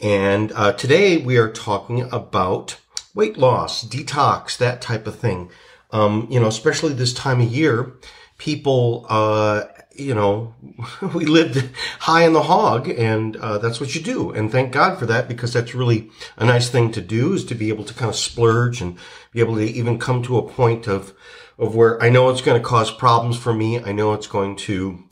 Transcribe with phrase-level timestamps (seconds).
[0.00, 2.80] And uh, today we are talking about
[3.14, 5.50] weight loss, detox, that type of thing.
[5.90, 7.92] Um, you know, especially this time of year,
[8.38, 9.64] people, uh,
[9.94, 10.54] you know,
[11.14, 14.30] we lived high in the hog and, uh, that's what you do.
[14.30, 17.54] And thank God for that because that's really a nice thing to do is to
[17.54, 18.96] be able to kind of splurge and
[19.32, 21.12] be able to even come to a point of,
[21.58, 23.82] of where I know it's going to cause problems for me.
[23.82, 25.04] I know it's going to,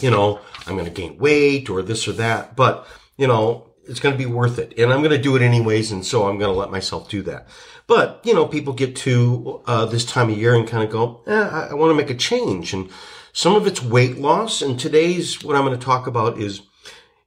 [0.00, 2.86] you know, I'm going to gain weight or this or that, but
[3.16, 4.78] you know, it's going to be worth it.
[4.78, 5.92] And I'm going to do it anyways.
[5.92, 7.48] And so I'm going to let myself do that.
[7.86, 11.22] But, you know, people get to uh, this time of year and kind of go,
[11.26, 12.72] eh, I, I want to make a change.
[12.72, 12.88] And
[13.32, 14.62] some of it's weight loss.
[14.62, 16.62] And today's what I'm going to talk about is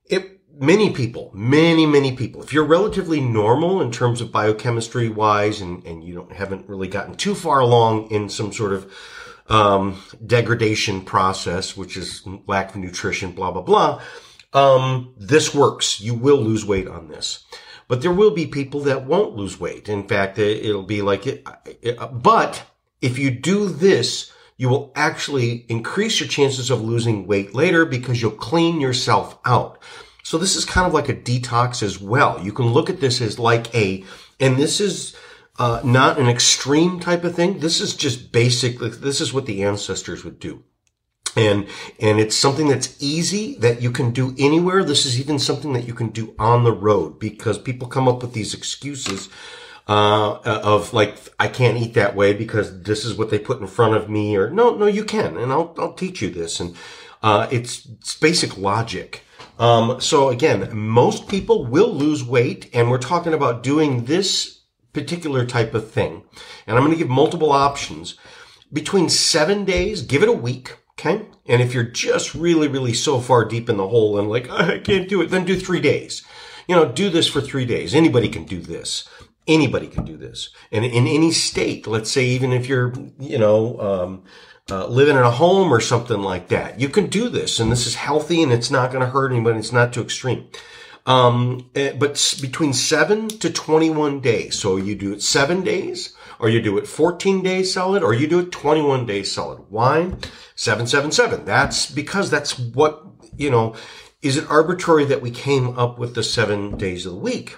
[0.05, 5.61] it, many people, many, many people, if you're relatively normal in terms of biochemistry wise
[5.61, 8.91] and, and you don't, haven't really gotten too far along in some sort of
[9.49, 14.01] um, degradation process, which is lack of nutrition, blah, blah, blah.
[14.53, 16.01] Um, this works.
[16.01, 17.43] You will lose weight on this.
[17.87, 19.87] But there will be people that won't lose weight.
[19.87, 21.45] In fact, it'll be like it,
[22.11, 22.63] but
[23.01, 28.21] if you do this, you will actually increase your chances of losing weight later because
[28.21, 29.81] you'll clean yourself out.
[30.23, 32.43] So this is kind of like a detox as well.
[32.43, 34.03] You can look at this as like a,
[34.39, 35.15] and this is,
[35.59, 37.59] uh, not an extreme type of thing.
[37.59, 38.79] This is just basic.
[38.79, 40.63] This is what the ancestors would do.
[41.37, 41.67] And,
[41.99, 44.83] and it's something that's easy that you can do anywhere.
[44.83, 48.21] This is even something that you can do on the road because people come up
[48.21, 49.29] with these excuses,
[49.87, 53.67] uh, of like, I can't eat that way because this is what they put in
[53.67, 55.37] front of me or no, no, you can.
[55.37, 56.59] And I'll, I'll teach you this.
[56.59, 56.75] And,
[57.23, 59.23] uh, it's, it's basic logic.
[59.59, 64.61] Um, so again, most people will lose weight and we're talking about doing this
[64.93, 66.23] particular type of thing.
[66.65, 68.15] And I'm going to give multiple options
[68.73, 71.25] between seven days, give it a week Okay.
[71.45, 74.79] And if you're just really, really so far deep in the hole and like, I
[74.79, 76.23] can't do it, then do three days.
[76.67, 77.93] You know, do this for three days.
[77.93, 79.07] Anybody can do this.
[79.47, 80.49] Anybody can do this.
[80.71, 84.23] And in any state, let's say even if you're, you know, um,
[84.69, 87.59] uh, living in a home or something like that, you can do this.
[87.59, 89.59] And this is healthy and it's not going to hurt anybody.
[89.59, 90.47] It's not too extreme.
[91.05, 94.59] Um, eh, but between seven to 21 days.
[94.59, 98.27] So you do it seven days or you do it 14 days solid or you
[98.27, 99.65] do it 21 days solid.
[99.69, 100.13] Why?
[100.55, 101.45] 777.
[101.45, 103.03] That's because that's what,
[103.35, 103.75] you know,
[104.21, 107.57] is it arbitrary that we came up with the seven days of the week?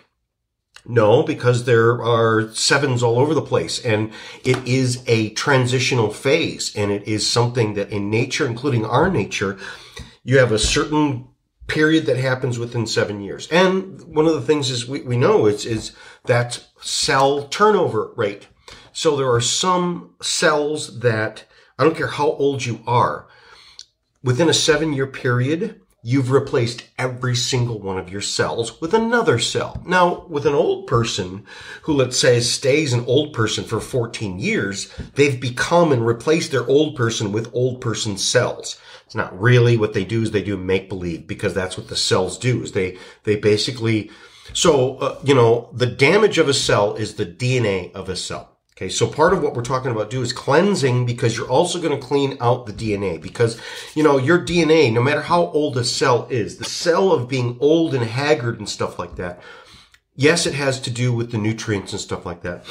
[0.86, 4.12] No, because there are sevens all over the place and
[4.44, 9.58] it is a transitional phase and it is something that in nature, including our nature,
[10.24, 11.28] you have a certain
[11.68, 13.48] period that happens within seven years.
[13.50, 15.94] And one of the things is we, we know is, is
[16.26, 18.48] that cell turnover rate.
[19.00, 21.46] So there are some cells that,
[21.78, 23.30] I don't care how old you are,
[24.22, 29.40] within a seven year period, you've replaced every single one of your cells with another
[29.40, 29.82] cell.
[29.86, 31.46] Now, with an old person
[31.84, 36.68] who, let's say, stays an old person for 14 years, they've become and replaced their
[36.68, 38.78] old person with old person cells.
[39.06, 41.96] It's not really what they do is they do make believe because that's what the
[41.96, 44.12] cells do is they, they basically,
[44.52, 48.58] so, uh, you know, the damage of a cell is the DNA of a cell.
[48.80, 52.00] Okay, so part of what we're talking about do is cleansing because you're also going
[52.00, 53.60] to clean out the DNA because,
[53.94, 57.58] you know, your DNA, no matter how old a cell is, the cell of being
[57.60, 59.42] old and haggard and stuff like that,
[60.16, 62.66] yes, it has to do with the nutrients and stuff like that.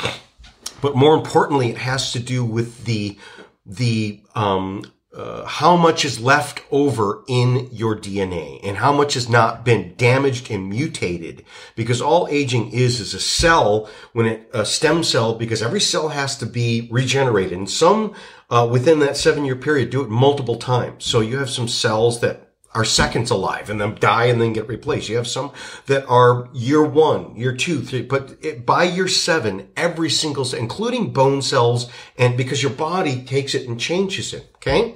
[0.81, 3.19] But more importantly, it has to do with the,
[3.67, 9.29] the, um, uh, how much is left over in your DNA and how much has
[9.29, 14.65] not been damaged and mutated because all aging is is a cell when it a
[14.65, 18.15] stem cell because every cell has to be regenerated and some
[18.49, 21.05] uh, within that seven year period do it multiple times.
[21.05, 24.69] So you have some cells that are seconds alive and then die and then get
[24.69, 25.09] replaced.
[25.09, 25.53] You have some
[25.87, 31.13] that are year one, year two, three, but it, by year seven, every single, including
[31.13, 34.51] bone cells, and because your body takes it and changes it.
[34.57, 34.95] Okay.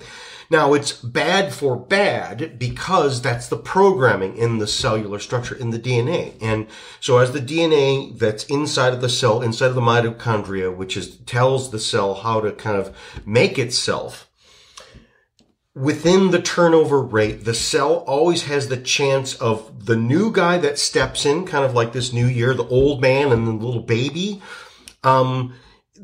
[0.52, 5.78] Now it's bad for bad because that's the programming in the cellular structure, in the
[5.78, 6.34] DNA.
[6.42, 6.66] And
[7.00, 11.16] so as the DNA that's inside of the cell, inside of the mitochondria, which is
[11.16, 14.28] tells the cell how to kind of make itself,
[15.74, 20.78] within the turnover rate, the cell always has the chance of the new guy that
[20.78, 24.42] steps in, kind of like this new year, the old man and the little baby.
[25.02, 25.54] Um,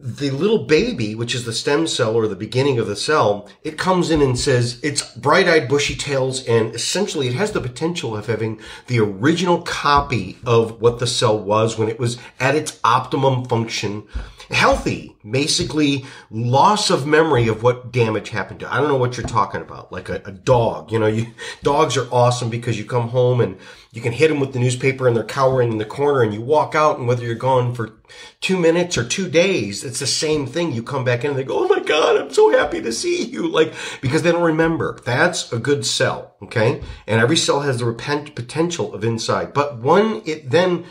[0.01, 3.77] the little baby, which is the stem cell or the beginning of the cell, it
[3.77, 8.27] comes in and says it's bright-eyed, bushy tails, and essentially it has the potential of
[8.27, 13.45] having the original copy of what the cell was when it was at its optimum
[13.45, 14.07] function
[14.51, 18.73] healthy, basically loss of memory of what damage happened to.
[18.73, 19.93] I don't know what you're talking about.
[19.93, 21.27] Like a, a, dog, you know, you,
[21.63, 23.59] dogs are awesome because you come home and
[23.93, 26.41] you can hit them with the newspaper and they're cowering in the corner and you
[26.41, 28.01] walk out and whether you're gone for
[28.41, 30.73] two minutes or two days, it's the same thing.
[30.73, 33.25] You come back in and they go, Oh my God, I'm so happy to see
[33.25, 33.49] you.
[33.49, 34.99] Like, because they don't remember.
[35.05, 36.37] That's a good cell.
[36.43, 36.83] Okay.
[37.07, 40.85] And every cell has the repent potential of inside, but when it then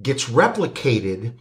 [0.00, 1.34] gets replicated,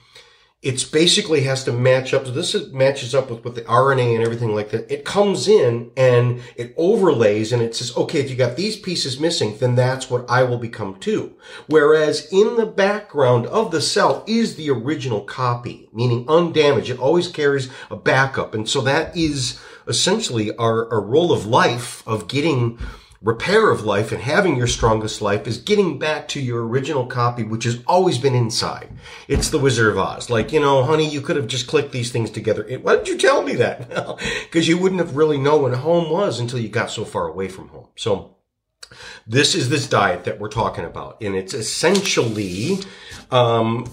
[0.64, 2.26] it's basically has to match up.
[2.26, 4.90] So this is, matches up with, with the RNA and everything like that.
[4.90, 9.20] It comes in and it overlays and it says, okay, if you got these pieces
[9.20, 11.36] missing, then that's what I will become too.
[11.68, 16.90] Whereas in the background of the cell is the original copy, meaning undamaged.
[16.90, 18.56] It always carries a backup.
[18.56, 22.80] And so that is essentially our, our role of life of getting
[23.24, 27.42] repair of life and having your strongest life is getting back to your original copy,
[27.42, 28.90] which has always been inside.
[29.30, 30.30] It's the Wizard of Oz.
[30.30, 32.68] Like, you know, honey, you could have just clicked these things together.
[32.82, 33.90] Why didn't you tell me that?
[34.44, 37.48] Because you wouldn't have really known what home was until you got so far away
[37.48, 37.88] from home.
[37.96, 38.36] So
[39.26, 41.22] this is this diet that we're talking about.
[41.22, 42.80] And it's essentially,
[43.32, 43.90] um,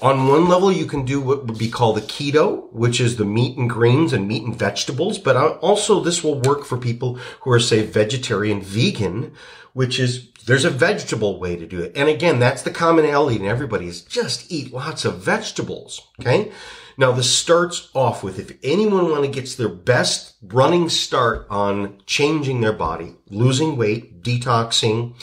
[0.00, 3.24] on one level, you can do what would be called the keto, which is the
[3.24, 5.18] meat and greens and meat and vegetables.
[5.18, 9.32] But also this will work for people who are, say, vegetarian, vegan,
[9.72, 11.92] which is there's a vegetable way to do it.
[11.94, 16.02] And again, that's the commonality in everybody is just eat lots of vegetables.
[16.20, 16.52] Okay.
[16.98, 21.98] Now this starts off with if anyone want to get their best running start on
[22.06, 25.14] changing their body, losing weight, detoxing,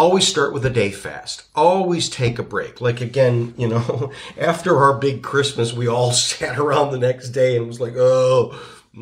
[0.00, 1.42] always start with a day fast.
[1.54, 2.80] Always take a break.
[2.80, 7.56] Like again, you know, after our big Christmas, we all sat around the next day
[7.56, 8.58] and was like, oh,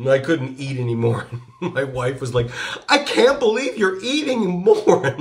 [0.07, 1.25] I couldn't eat anymore.
[1.61, 2.51] My wife was like,
[2.89, 5.15] I can't believe you're eating more.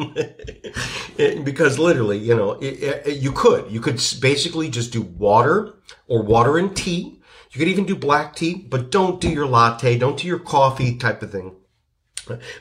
[1.17, 3.71] because literally, you know, it, it, you could.
[3.71, 5.75] You could basically just do water
[6.09, 7.21] or water and tea.
[7.53, 9.97] You could even do black tea, but don't do your latte.
[9.97, 11.55] Don't do your coffee type of thing.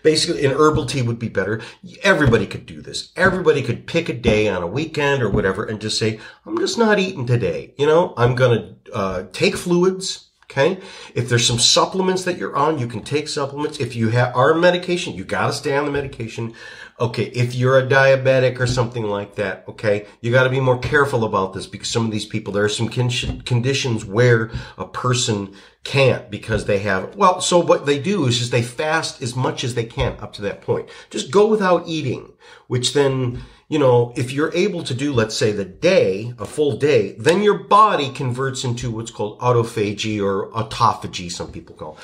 [0.04, 1.62] Basically, an herbal tea would be better.
[2.04, 3.12] Everybody could do this.
[3.16, 6.78] Everybody could pick a day on a weekend or whatever and just say, I'm just
[6.78, 7.74] not eating today.
[7.78, 10.24] You know, I'm going to uh, take fluids.
[10.50, 10.80] Okay.
[11.14, 13.82] If there's some supplements that you're on, you can take supplements.
[13.82, 16.54] If you have, are on medication, you got to stay on the medication.
[17.02, 17.26] Okay.
[17.26, 21.26] If you're a diabetic or something like that, okay, you got to be more careful
[21.26, 25.54] about this because some of these people, there are some conditions where a person
[25.88, 29.64] can't because they have, well, so what they do is just they fast as much
[29.64, 30.90] as they can up to that point.
[31.10, 32.34] Just go without eating,
[32.68, 36.76] which then, you know, if you're able to do, let's say the day, a full
[36.76, 41.98] day, then your body converts into what's called autophagy or autophagy, some people call.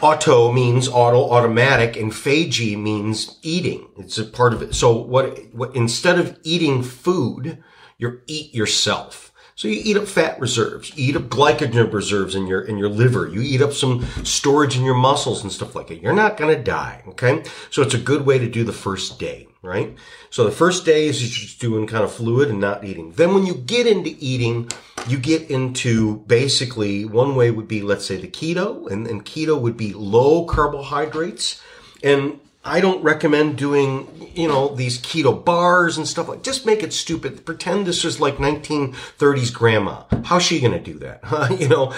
[0.00, 3.88] Auto means auto, automatic, and phagy means eating.
[3.96, 4.76] It's a part of it.
[4.76, 7.62] So what, what instead of eating food,
[7.98, 9.32] you eat yourself.
[9.56, 12.88] So you eat up fat reserves, you eat up glycogen reserves in your, in your
[12.88, 16.02] liver, you eat up some storage in your muscles and stuff like that.
[16.02, 17.04] You're not going to die.
[17.08, 17.44] Okay.
[17.70, 19.96] So it's a good way to do the first day, right?
[20.30, 23.12] So the first day is just doing kind of fluid and not eating.
[23.12, 24.70] Then when you get into eating,
[25.06, 29.60] you get into basically one way would be, let's say the keto and, and keto
[29.60, 31.62] would be low carbohydrates
[32.02, 36.82] and I don't recommend doing, you know, these keto bars and stuff like, just make
[36.82, 37.44] it stupid.
[37.44, 40.04] Pretend this was like 1930s grandma.
[40.24, 41.56] How's she going to do that?
[41.60, 41.92] you know,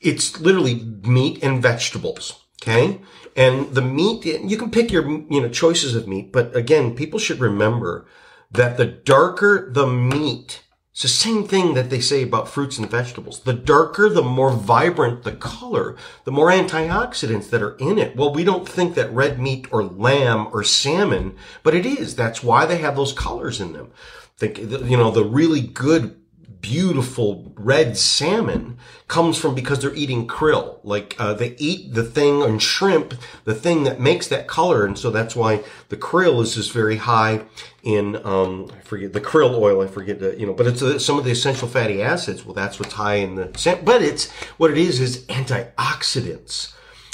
[0.00, 2.40] it's literally meat and vegetables.
[2.62, 3.00] Okay.
[3.34, 7.18] And the meat, you can pick your, you know, choices of meat, but again, people
[7.18, 8.06] should remember
[8.50, 10.62] that the darker the meat,
[10.92, 13.40] it's the same thing that they say about fruits and vegetables.
[13.40, 18.14] The darker, the more vibrant the color, the more antioxidants that are in it.
[18.14, 22.14] Well, we don't think that red meat or lamb or salmon, but it is.
[22.14, 23.90] That's why they have those colors in them.
[24.36, 26.21] Think, you know, the really good
[26.62, 28.78] beautiful red salmon
[29.08, 30.78] comes from because they're eating krill.
[30.82, 33.14] Like uh, they eat the thing on shrimp,
[33.44, 36.96] the thing that makes that color, and so that's why the krill is just very
[36.96, 37.42] high
[37.82, 39.82] in um, I forget the krill oil.
[39.82, 42.46] I forget the you know, but it's uh, some of the essential fatty acids.
[42.46, 46.72] Well, that's what's high in the but it's what it is is antioxidants.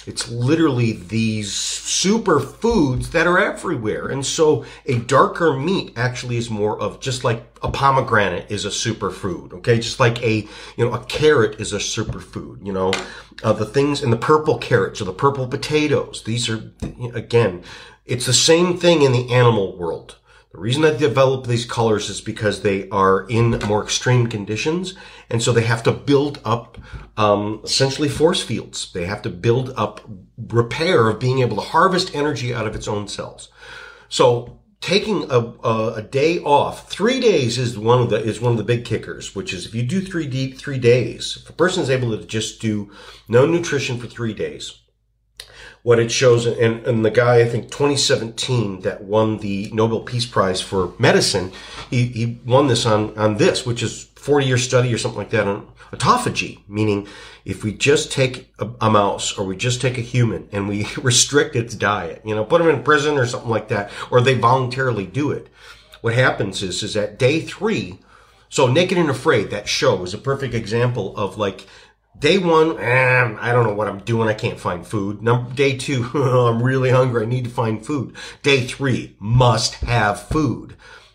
[0.08, 4.08] It's literally these super foods that are everywhere.
[4.08, 8.70] And so a darker meat actually is more of just like a pomegranate is a
[8.70, 9.52] superfood.
[9.52, 9.76] Okay.
[9.76, 12.92] Just like a, you know, a carrot is a superfood, you know,
[13.44, 16.22] uh, the things in the purple carrots or the purple potatoes.
[16.24, 16.72] These are,
[17.14, 17.62] again,
[18.06, 20.16] it's the same thing in the animal world.
[20.58, 24.94] The reason I develop these colors is because they are in more extreme conditions,
[25.30, 26.78] and so they have to build up
[27.16, 28.90] um, essentially force fields.
[28.92, 30.00] They have to build up
[30.36, 33.50] repair of being able to harvest energy out of its own cells.
[34.08, 38.50] So taking a, a, a, day off, three days is one of the is one
[38.50, 39.36] of the big kickers.
[39.36, 42.26] Which is if you do three d three days, if a person is able to
[42.26, 42.90] just do
[43.28, 44.80] no nutrition for three days,
[45.88, 50.26] what it shows, and, and the guy, I think 2017 that won the Nobel Peace
[50.26, 51.50] Prize for medicine,
[51.88, 55.30] he, he won this on, on this, which is 40 year study or something like
[55.30, 57.08] that on autophagy, meaning
[57.46, 60.86] if we just take a, a, mouse or we just take a human and we
[60.98, 64.34] restrict its diet, you know, put them in prison or something like that, or they
[64.34, 65.48] voluntarily do it.
[66.02, 67.98] What happens is, is at day three,
[68.50, 71.66] so Naked and Afraid, that show is a perfect example of like
[72.20, 74.28] Day one, eh, I don't know what I'm doing.
[74.28, 75.22] I can't find food.
[75.22, 77.22] Number, day two, I'm really hungry.
[77.22, 78.16] I need to find food.
[78.42, 80.74] Day three, must have food.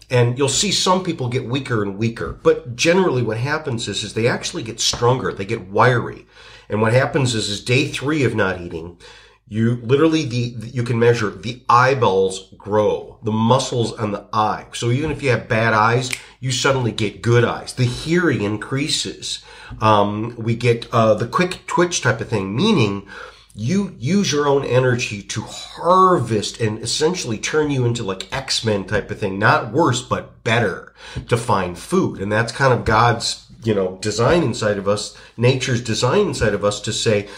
[0.10, 2.40] And you'll see some people get weaker and weaker.
[2.42, 5.34] But generally what happens is, is they actually get stronger.
[5.34, 6.26] They get wiry.
[6.70, 8.98] And what happens is, is day three of not eating,
[9.48, 14.66] you literally the you can measure the eyeballs grow, the muscles on the eye.
[14.74, 17.74] So even if you have bad eyes, you suddenly get good eyes.
[17.74, 19.44] The hearing increases.
[19.82, 23.08] Um, we get uh, the quick twitch type of thing, meaning
[23.56, 29.12] you use your own energy to harvest and essentially turn you into like X-Men type
[29.12, 29.38] of thing.
[29.38, 30.94] Not worse, but better
[31.28, 32.20] to find food.
[32.20, 36.66] And that's kind of God's, you know, design inside of us, nature's design inside of
[36.66, 37.30] us to say,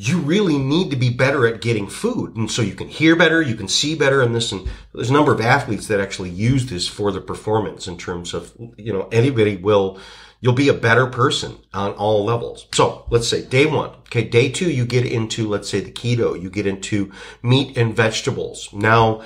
[0.00, 2.36] you really need to be better at getting food.
[2.36, 4.52] And so you can hear better, you can see better in this.
[4.52, 8.32] And there's a number of athletes that actually use this for their performance in terms
[8.32, 9.98] of, you know, anybody will,
[10.40, 12.68] you'll be a better person on all levels.
[12.72, 13.90] So let's say day one.
[14.02, 14.22] Okay.
[14.22, 17.10] Day two, you get into, let's say the keto, you get into
[17.42, 18.68] meat and vegetables.
[18.72, 19.22] Now,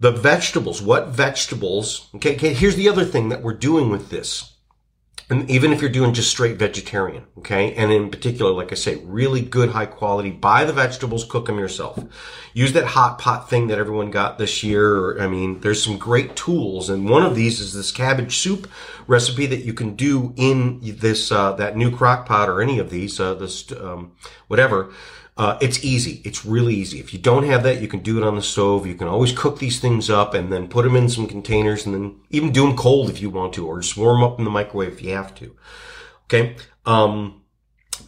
[0.00, 2.08] the vegetables, what vegetables?
[2.16, 2.34] Okay.
[2.34, 4.54] okay here's the other thing that we're doing with this
[5.28, 7.74] and even if you're doing just straight vegetarian, okay?
[7.74, 11.58] And in particular, like I say, really good, high quality, buy the vegetables, cook them
[11.58, 12.02] yourself.
[12.52, 15.20] Use that hot pot thing that everyone got this year.
[15.20, 16.90] I mean, there's some great tools.
[16.90, 18.68] And one of these is this cabbage soup
[19.06, 22.90] recipe that you can do in this, uh, that new crock pot or any of
[22.90, 24.12] these, uh, this, um,
[24.48, 24.92] whatever.
[25.40, 26.20] Uh, it's easy.
[26.22, 27.00] It's really easy.
[27.00, 28.86] If you don't have that, you can do it on the stove.
[28.86, 31.94] You can always cook these things up and then put them in some containers and
[31.94, 34.50] then even do them cold if you want to, or just warm up in the
[34.50, 35.56] microwave if you have to.
[36.24, 36.56] Okay.
[36.84, 37.40] Um,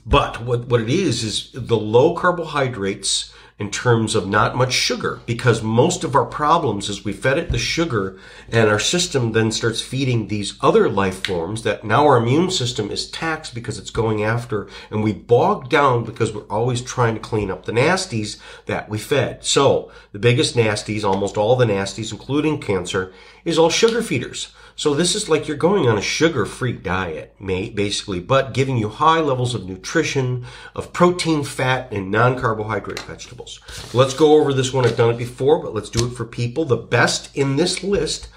[0.05, 5.21] but what, what it is, is the low carbohydrates in terms of not much sugar
[5.27, 8.19] because most of our problems is we fed it the sugar
[8.49, 12.91] and our system then starts feeding these other life forms that now our immune system
[12.91, 17.21] is taxed because it's going after and we bog down because we're always trying to
[17.21, 19.45] clean up the nasties that we fed.
[19.45, 23.13] So the biggest nasties, almost all the nasties, including cancer,
[23.45, 24.53] is all sugar feeders.
[24.77, 28.89] So this is like you're going on a sugar-free diet, mate, basically, but giving you
[28.89, 33.61] high levels of nutrition, of protein, fat, and non-carbohydrate vegetables.
[33.93, 34.87] Let's go over this one.
[34.87, 36.65] I've done it before, but let's do it for people.
[36.65, 38.29] The best in this list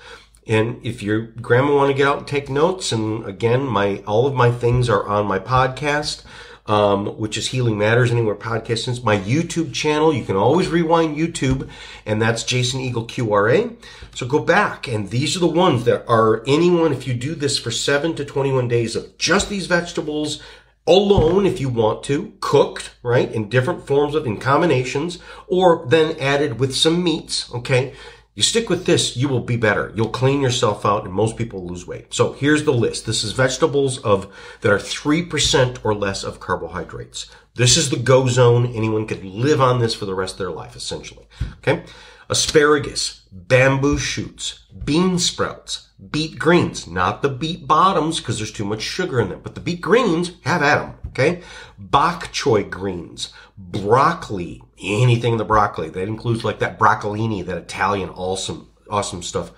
[0.48, 4.28] and if your grandma want to get out and take notes, and again, my all
[4.28, 6.24] of my things are on my podcast
[6.66, 8.88] um, which is Healing Matters Anywhere podcast.
[8.88, 10.14] It's my YouTube channel.
[10.14, 11.70] You can always rewind YouTube,
[12.06, 13.76] and that's Jason Eagle QRA.
[14.14, 17.58] So go back, and these are the ones that are anyone, if you do this
[17.60, 20.42] for 7 to 21 days of just these vegetables,
[20.88, 26.18] alone if you want to, cooked, right, in different forms of, in combinations, or then
[26.20, 27.94] added with some meats, okay?
[28.36, 29.94] You stick with this, you will be better.
[29.96, 32.14] You'll clean yourself out and most people lose weight.
[32.14, 33.06] So here's the list.
[33.06, 37.28] This is vegetables of that are 3% or less of carbohydrates.
[37.56, 38.66] This is the go zone.
[38.76, 41.26] Anyone could live on this for the rest of their life, essentially.
[41.60, 41.86] Okay.
[42.30, 48.82] Asparagus, bamboo shoots, bean sprouts, beet greens, not the beet bottoms because there's too much
[48.82, 50.98] sugar in them, but the beet greens, have at them.
[51.08, 51.42] Okay.
[51.80, 55.90] Bok choy greens, broccoli, anything in the broccoli.
[55.90, 59.52] That includes like that broccolini, that Italian awesome, awesome stuff.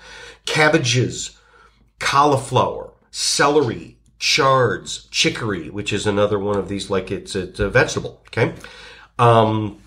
[0.45, 1.37] Cabbages,
[1.99, 8.21] cauliflower, celery, chards, chicory, which is another one of these, like it's, it's a vegetable.
[8.27, 8.53] Okay.
[9.19, 9.81] Um,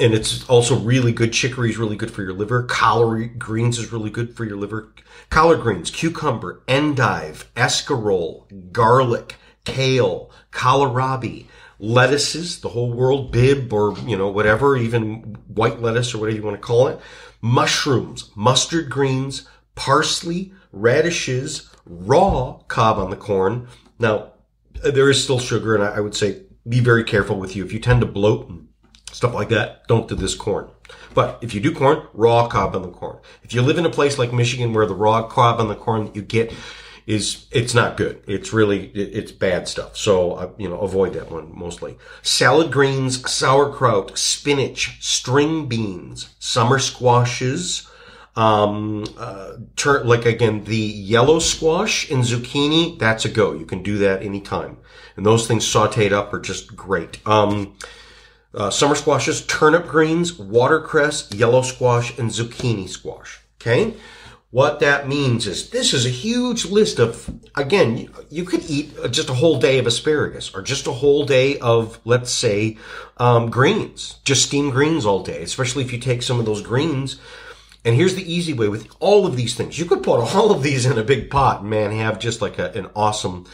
[0.00, 1.32] and it's also really good.
[1.32, 2.62] Chicory is really good for your liver.
[2.62, 4.92] Collard greens is really good for your liver.
[5.30, 9.34] Collard greens, cucumber, endive, escarole, garlic,
[9.72, 11.46] kale, kohlrabi,
[11.78, 16.44] lettuces, the whole world, Bibb or, you know, whatever, even white lettuce or whatever you
[16.44, 17.00] want to call it,
[17.40, 23.68] mushrooms, mustard greens, parsley, radishes, raw cob on the corn.
[23.98, 24.32] Now,
[24.82, 27.64] there is still sugar and I would say be very careful with you.
[27.64, 28.68] If you tend to bloat and
[29.12, 29.86] stuff like that.
[29.88, 30.68] Don't do this corn.
[31.14, 33.18] But if you do corn, raw cob on the corn.
[33.42, 36.04] If you live in a place like Michigan where the raw cob on the corn
[36.04, 36.52] that you get
[37.08, 38.22] is it's not good.
[38.26, 39.96] It's really it's bad stuff.
[39.96, 41.96] So uh, you know avoid that one mostly.
[42.20, 47.88] Salad greens, sauerkraut, spinach, string beans, summer squashes.
[48.36, 52.98] Um, uh, turn like again the yellow squash and zucchini.
[52.98, 53.54] That's a go.
[53.54, 54.76] You can do that anytime.
[55.16, 57.26] And those things sautéed up are just great.
[57.26, 57.74] Um,
[58.54, 63.40] uh, summer squashes, turnip greens, watercress, yellow squash, and zucchini squash.
[63.60, 63.94] Okay.
[64.50, 68.96] What that means is this is a huge list of, again, you, you could eat
[69.10, 72.78] just a whole day of asparagus or just a whole day of, let's say,
[73.18, 77.20] um, greens, just steamed greens all day, especially if you take some of those greens.
[77.84, 79.78] And here's the easy way with all of these things.
[79.78, 82.58] You could put all of these in a big pot and man, have just like
[82.58, 83.44] a, an awesome,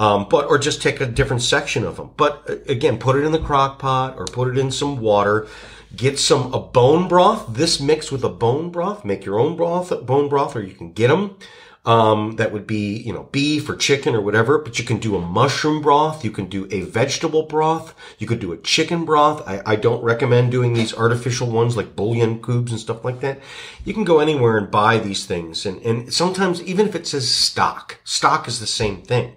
[0.00, 2.10] um, but, or just take a different section of them.
[2.16, 5.46] But uh, again, put it in the crock pot or put it in some water
[5.94, 7.52] Get some a bone broth.
[7.52, 9.04] This mixed with a bone broth.
[9.04, 11.36] Make your own broth, bone broth, or you can get them.
[11.84, 15.16] Um, that would be, you know, beef or chicken or whatever, but you can do
[15.16, 16.24] a mushroom broth.
[16.24, 17.94] You can do a vegetable broth.
[18.18, 19.48] You could do a chicken broth.
[19.48, 23.40] I, I don't recommend doing these artificial ones like bouillon cubes and stuff like that.
[23.84, 25.64] You can go anywhere and buy these things.
[25.64, 29.36] And, and sometimes even if it says stock, stock is the same thing.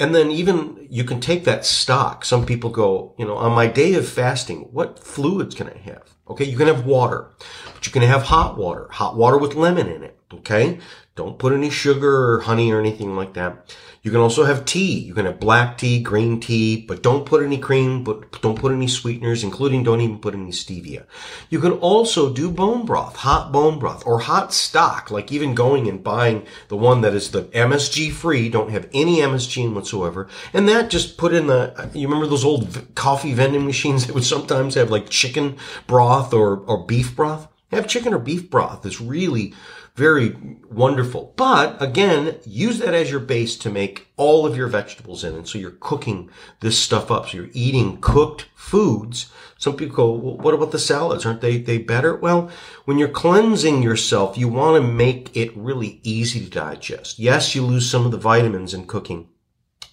[0.00, 2.24] And then even you can take that stock.
[2.24, 6.02] Some people go, you know, on my day of fasting, what fluids can I have?
[6.28, 6.44] Okay.
[6.44, 7.30] You can have water,
[7.74, 10.18] but you can have hot water, hot water with lemon in it.
[10.32, 10.78] Okay.
[11.16, 13.76] Don't put any sugar or honey or anything like that.
[14.02, 14.98] You can also have tea.
[14.98, 18.72] You can have black tea, green tea, but don't put any cream, but don't put
[18.72, 21.04] any sweeteners, including don't even put any stevia.
[21.50, 25.86] You can also do bone broth, hot bone broth, or hot stock, like even going
[25.86, 30.28] and buying the one that is the MSG free, don't have any MSG in whatsoever.
[30.54, 34.24] And that just put in the, you remember those old coffee vending machines that would
[34.24, 37.48] sometimes have like chicken broth or, or beef broth?
[37.70, 38.84] Have chicken or beef broth.
[38.84, 39.54] It's really,
[39.94, 40.36] very
[40.70, 41.32] wonderful.
[41.36, 45.34] But again, use that as your base to make all of your vegetables in.
[45.34, 46.30] And so you're cooking
[46.60, 47.28] this stuff up.
[47.28, 49.30] So you're eating cooked foods.
[49.58, 51.26] Some people go, well, what about the salads?
[51.26, 52.16] Aren't they, they better?
[52.16, 52.50] Well,
[52.86, 57.18] when you're cleansing yourself, you want to make it really easy to digest.
[57.18, 59.28] Yes, you lose some of the vitamins in cooking,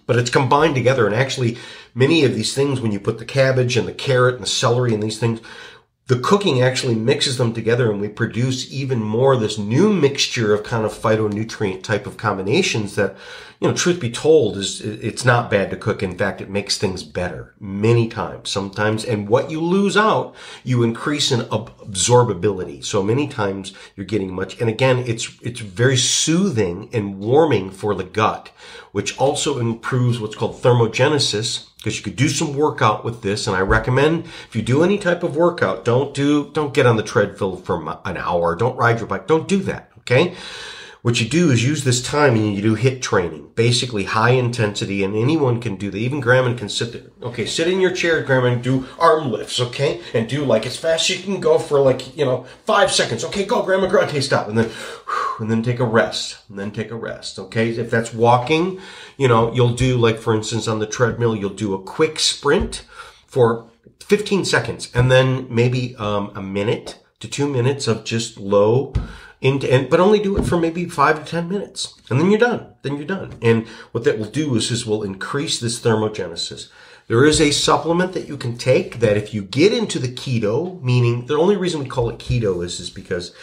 [0.06, 1.06] but it's combined together.
[1.06, 1.58] And actually,
[1.94, 4.94] many of these things, when you put the cabbage and the carrot and the celery
[4.94, 5.42] and these things,
[6.08, 10.64] the cooking actually mixes them together and we produce even more this new mixture of
[10.64, 13.14] kind of phytonutrient type of combinations that,
[13.60, 16.02] you know, truth be told is it's not bad to cook.
[16.02, 19.04] In fact, it makes things better many times, sometimes.
[19.04, 22.86] And what you lose out, you increase in absorbability.
[22.86, 24.62] So many times you're getting much.
[24.62, 28.50] And again, it's, it's very soothing and warming for the gut,
[28.94, 33.48] which also improves what's called thermogenesis because you could do some workout with this.
[33.48, 36.98] And I recommend if you do any type of workout, don't do, don't get on
[36.98, 38.58] the treadmill for an hour.
[38.58, 39.26] Don't ride your bike.
[39.26, 39.90] Don't do that.
[40.00, 40.36] Okay.
[41.04, 45.04] What you do is use this time and you do HIIT training, basically high intensity,
[45.04, 45.98] and anyone can do that.
[45.98, 47.12] Even grandma can sit there.
[47.22, 50.02] Okay, sit in your chair, grandma, and do arm lifts, okay?
[50.14, 53.24] And do like as fast as you can go for like, you know, five seconds.
[53.26, 54.48] Okay, go, grandma, grandma, okay, stop.
[54.48, 54.72] And then,
[55.40, 57.70] and then take a rest, and then take a rest, okay?
[57.70, 58.82] If that's walking,
[59.18, 62.86] you know, you'll do like, for instance, on the treadmill, you'll do a quick sprint
[63.28, 68.94] for 15 seconds, and then maybe um, a minute to two minutes of just low
[69.42, 72.00] into, and, but only do it for maybe five to 10 minutes.
[72.10, 72.74] And then you're done.
[72.82, 73.36] Then you're done.
[73.42, 76.70] And what that will do is, is will increase this thermogenesis.
[77.08, 80.82] There is a supplement that you can take that if you get into the keto,
[80.82, 83.34] meaning the only reason we call it keto is, is because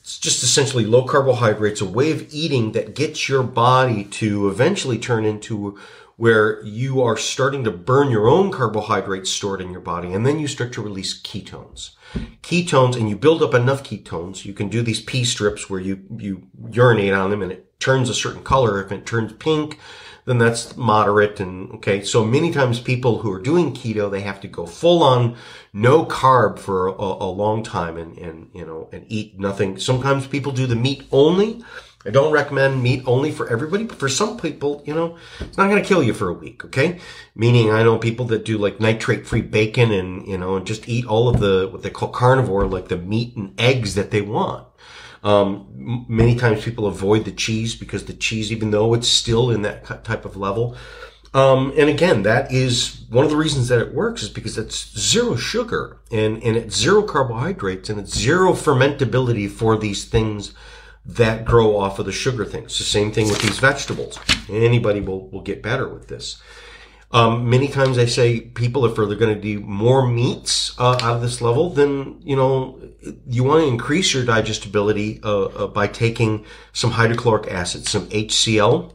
[0.00, 4.98] it's just essentially low carbohydrates, a way of eating that gets your body to eventually
[4.98, 5.78] turn into
[6.20, 10.38] where you are starting to burn your own carbohydrates stored in your body and then
[10.38, 11.92] you start to release ketones
[12.42, 16.02] ketones and you build up enough ketones, you can do these pee strips where you,
[16.16, 18.82] you urinate on them and it turns a certain color.
[18.82, 19.78] If it turns pink,
[20.24, 21.40] then that's moderate.
[21.40, 22.02] And okay.
[22.02, 25.36] So many times people who are doing keto, they have to go full on
[25.72, 29.78] no carb for a, a long time and, and, you know, and eat nothing.
[29.78, 31.62] Sometimes people do the meat only.
[32.04, 35.68] I don't recommend meat only for everybody, but for some people, you know, it's not
[35.68, 36.64] going to kill you for a week.
[36.64, 36.98] Okay.
[37.34, 40.88] Meaning I know people that do like nitrate free bacon and, you know, and just
[40.88, 44.22] eat all of the, what they call carnivore, like the meat and eggs that they
[44.22, 44.66] want.
[45.22, 49.60] Um, many times people avoid the cheese because the cheese, even though it's still in
[49.62, 50.76] that type of level,
[51.32, 54.98] um, and again, that is one of the reasons that it works is because it's
[54.98, 60.54] zero sugar and, and it's zero carbohydrates and it's zero fermentability for these things
[61.04, 62.78] that grow off of the sugar things.
[62.78, 64.18] The same thing with these vegetables.
[64.48, 66.40] Anybody will, will get better with this.
[67.12, 71.16] Um, many times I say people, if they're going to do more meats uh, out
[71.16, 72.80] of this level, then you know
[73.26, 78.94] you want to increase your digestibility uh, uh, by taking some hydrochloric acid, some HCl.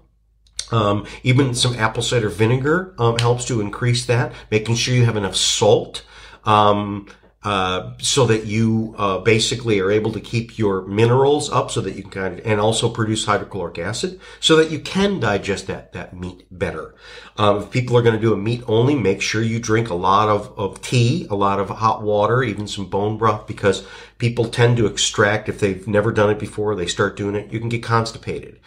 [0.71, 4.31] Um, even some apple cider vinegar um, helps to increase that.
[4.49, 6.03] Making sure you have enough salt.
[6.45, 7.07] Um,
[7.45, 11.95] uh, so that you uh, basically are able to keep your minerals up so that
[11.95, 15.93] you can kind of, and also produce hydrochloric acid so that you can digest that,
[15.93, 16.95] that meat better.
[17.37, 19.93] Um, if people are going to do a meat only, make sure you drink a
[19.93, 23.85] lot of, of tea, a lot of hot water, even some bone broth because
[24.17, 27.59] people tend to extract if they've never done it before, they start doing it, you
[27.59, 28.59] can get constipated.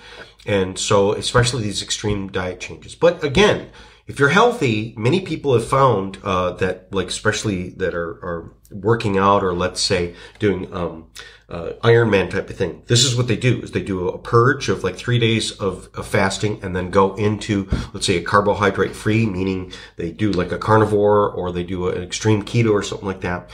[0.47, 2.95] And so, especially these extreme diet changes.
[2.95, 3.71] But again,
[4.09, 9.19] if you're healthy, many people have found uh, that, like especially that are, are working
[9.19, 11.11] out or let's say doing um,
[11.51, 12.83] uh, Ironman type of thing.
[12.87, 15.91] This is what they do: is they do a purge of like three days of,
[15.95, 20.53] of fasting and then go into let's say a carbohydrate free, meaning they do like
[20.53, 23.51] a carnivore or they do an extreme keto or something like that.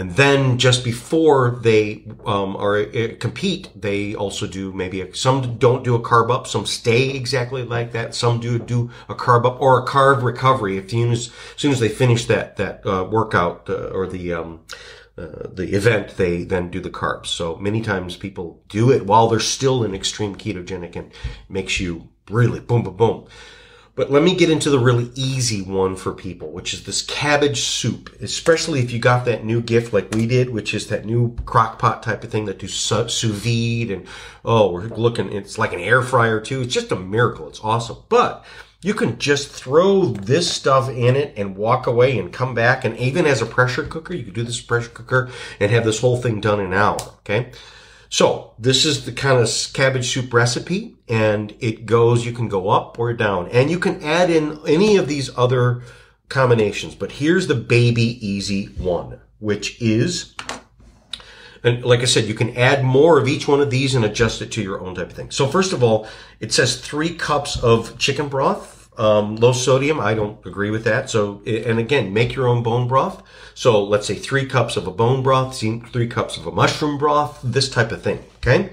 [0.00, 5.58] And then just before they um, are uh, compete, they also do maybe a, some
[5.58, 8.14] don't do a carb up, some stay exactly like that.
[8.14, 10.78] Some do do a carb up or a carb recovery.
[10.78, 14.60] If as, as soon as they finish that that uh, workout uh, or the um,
[15.18, 17.26] uh, the event, they then do the carbs.
[17.26, 21.12] So many times people do it while they're still in extreme ketogenic and
[21.46, 23.26] makes you really boom boom boom.
[24.00, 27.60] But let me get into the really easy one for people, which is this cabbage
[27.60, 31.36] soup, especially if you got that new gift like we did, which is that new
[31.44, 34.06] crock pot type of thing that do sous vide and,
[34.42, 36.62] oh, we're looking, it's like an air fryer too.
[36.62, 37.46] It's just a miracle.
[37.46, 37.98] It's awesome.
[38.08, 38.42] But
[38.80, 42.86] you can just throw this stuff in it and walk away and come back.
[42.86, 45.28] And even as a pressure cooker, you can do this pressure cooker
[45.60, 46.96] and have this whole thing done in an hour.
[47.18, 47.52] Okay.
[48.12, 52.68] So this is the kind of cabbage soup recipe and it goes, you can go
[52.68, 55.82] up or down and you can add in any of these other
[56.28, 56.96] combinations.
[56.96, 60.34] But here's the baby easy one, which is,
[61.62, 64.42] and like I said, you can add more of each one of these and adjust
[64.42, 65.30] it to your own type of thing.
[65.30, 66.08] So first of all,
[66.40, 71.08] it says three cups of chicken broth um, low sodium, I don't agree with that.
[71.08, 73.22] So, and again, make your own bone broth.
[73.54, 77.40] So let's say three cups of a bone broth, three cups of a mushroom broth,
[77.42, 78.22] this type of thing.
[78.36, 78.70] Okay.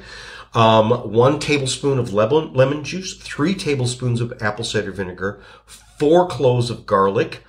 [0.54, 6.70] Um, one tablespoon of lemon, lemon juice, three tablespoons of apple cider vinegar, four cloves
[6.70, 7.44] of garlic,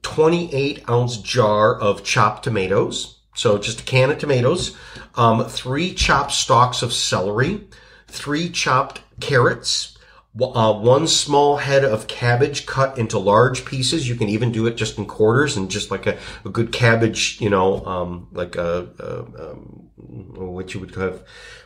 [0.00, 3.18] 28 ounce jar of chopped tomatoes.
[3.34, 4.74] So just a can of tomatoes,
[5.16, 7.64] um, three chopped stalks of celery,
[8.08, 9.98] three chopped carrots,
[10.40, 14.08] uh, one small head of cabbage cut into large pieces.
[14.08, 17.40] You can even do it just in quarters and just like a, a good cabbage,
[17.40, 21.22] you know, um, like a, a um, what you would have,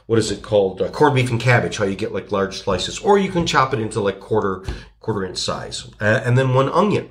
[0.07, 0.83] what is it called?
[0.83, 2.99] Uh, corned beef and cabbage, how you get like large slices.
[2.99, 4.65] Or you can chop it into like quarter,
[5.01, 5.89] quarter inch size.
[6.01, 7.11] Uh, and then one onion.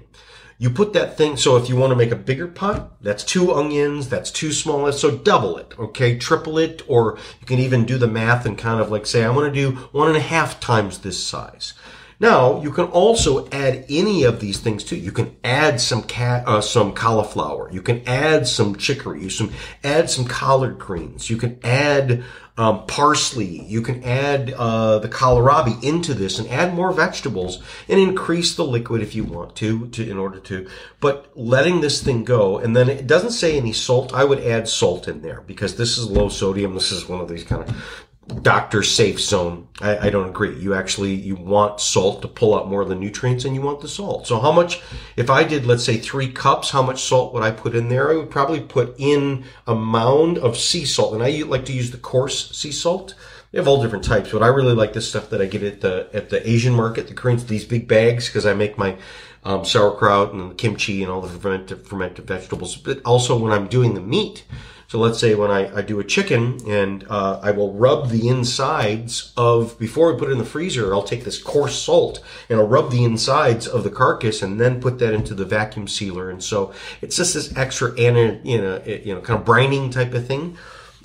[0.57, 3.53] You put that thing, so if you want to make a bigger pot, that's two
[3.53, 6.17] onions, that's two small, so double it, okay?
[6.17, 9.31] Triple it, or you can even do the math and kind of like say, I
[9.31, 11.73] want to do one and a half times this size.
[12.17, 14.95] Now, you can also add any of these things too.
[14.95, 17.69] You can add some cat, uh, some cauliflower.
[17.71, 19.21] You can add some chicory.
[19.21, 21.29] You can add some collard greens.
[21.29, 22.23] You can add
[22.57, 23.63] um, parsley.
[23.63, 28.65] You can add uh, the kohlrabi into this and add more vegetables and increase the
[28.65, 30.67] liquid if you want to, to in order to.
[30.99, 34.13] But letting this thing go, and then it doesn't say any salt.
[34.13, 36.73] I would add salt in there because this is low sodium.
[36.73, 39.67] This is one of these kind of doctor safe zone.
[39.81, 40.57] I, I, don't agree.
[40.57, 43.81] You actually, you want salt to pull out more of the nutrients and you want
[43.81, 44.25] the salt.
[44.25, 44.81] So how much,
[45.15, 48.11] if I did, let's say three cups, how much salt would I put in there?
[48.11, 51.13] I would probably put in a mound of sea salt.
[51.13, 53.13] And I like to use the coarse sea salt.
[53.51, 55.81] They have all different types, but I really like this stuff that I get at
[55.81, 58.97] the, at the Asian market, the Koreans, these big bags, because I make my,
[59.43, 62.75] um, sauerkraut and kimchi and all the fermented, fermented vegetables.
[62.75, 64.43] But also when I'm doing the meat,
[64.87, 68.29] so let's say when I, I do a chicken and uh, I will rub the
[68.29, 72.59] insides of, before we put it in the freezer, I'll take this coarse salt and
[72.59, 76.29] I'll rub the insides of the carcass and then put that into the vacuum sealer.
[76.29, 80.27] And so it's just this extra, you know, you know, kind of brining type of
[80.27, 80.57] thing.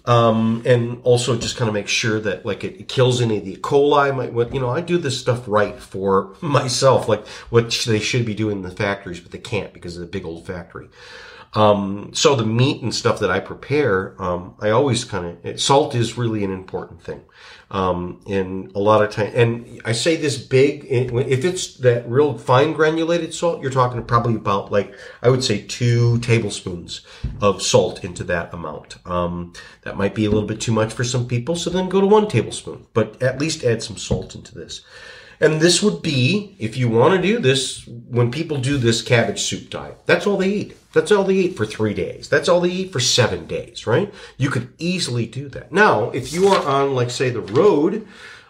[0.07, 3.53] Um, and also just kind of make sure that like it, kills any of the
[3.53, 3.57] E.
[3.59, 4.33] coli.
[4.33, 8.35] What, you know, I do this stuff right for myself, like what they should be
[8.35, 10.89] doing in the factories, but they can't because of the big old factory.
[11.53, 15.97] Um, so the meat and stuff that I prepare, um, I always kind of, salt
[15.97, 17.23] is really an important thing.
[17.73, 22.39] Um, and a lot of time, and I say this big, if it's that real
[22.39, 27.03] fine granulated salt, you're talking probably about like, I would say two tablespoons
[27.41, 29.05] of salt into that amount.
[29.07, 31.57] Um, that might be a little bit too much for some people.
[31.57, 34.83] So then go to one tablespoon, but at least add some salt into this.
[35.41, 39.41] And this would be, if you want to do this, when people do this cabbage
[39.41, 40.77] soup diet, that's all they eat.
[40.93, 42.29] That's all they eat for three days.
[42.29, 44.13] That's all they eat for seven days, right?
[44.37, 45.71] You could easily do that.
[45.71, 48.07] Now, if you are on, like, say, the road,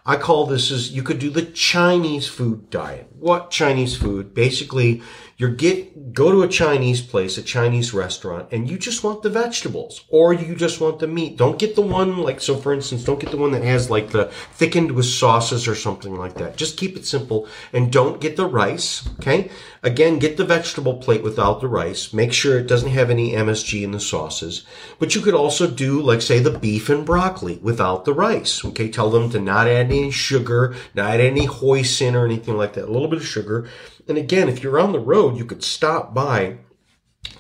[0.07, 3.10] I call this as you could do the Chinese food diet.
[3.21, 4.33] What Chinese food?
[4.33, 5.03] Basically,
[5.37, 9.31] you get go to a Chinese place, a Chinese restaurant, and you just want the
[9.31, 11.37] vegetables, or you just want the meat.
[11.37, 12.57] Don't get the one like so.
[12.57, 16.15] For instance, don't get the one that has like the thickened with sauces or something
[16.15, 16.57] like that.
[16.57, 19.09] Just keep it simple, and don't get the rice.
[19.19, 19.51] Okay.
[19.83, 22.13] Again, get the vegetable plate without the rice.
[22.13, 24.67] Make sure it doesn't have any MSG in the sauces.
[24.99, 28.63] But you could also do like say the beef and broccoli without the rice.
[28.63, 28.91] Okay.
[28.91, 32.89] Tell them to not add any sugar, not add any hoisin or anything like that.
[32.89, 33.69] A little bit of sugar
[34.11, 36.59] and again, if you're on the road, you could stop by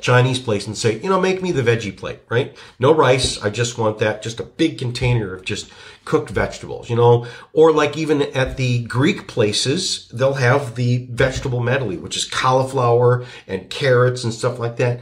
[0.00, 2.56] Chinese place and say, you know, make me the veggie plate, right?
[2.78, 3.42] No rice.
[3.42, 4.22] I just want that.
[4.22, 5.70] Just a big container of just
[6.04, 11.60] cooked vegetables, you know, or like even at the Greek places, they'll have the vegetable
[11.60, 15.00] medley, which is cauliflower and carrots and stuff like that.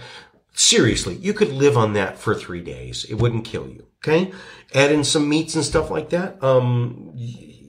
[0.54, 3.04] Seriously, you could live on that for three days.
[3.04, 3.86] It wouldn't kill you.
[4.02, 4.32] Okay.
[4.74, 6.42] Add in some meats and stuff like that.
[6.42, 7.12] Um,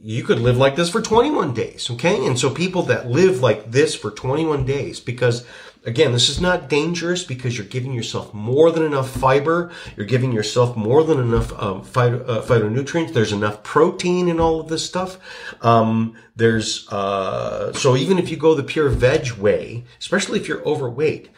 [0.02, 1.90] you could live like this for 21 days.
[1.92, 2.26] Okay.
[2.26, 5.46] And so people that live like this for 21 days, because
[5.86, 9.72] again, this is not dangerous because you're giving yourself more than enough fiber.
[9.98, 13.14] You're giving yourself more than enough um, phyto, uh, phytonutrients.
[13.14, 15.18] There's enough protein in all of this stuff.
[15.62, 20.66] Um, there's, uh, so even if you go the pure veg way, especially if you're
[20.66, 21.30] overweight,